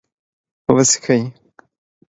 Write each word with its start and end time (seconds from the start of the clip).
.وڅښئ 0.75 1.17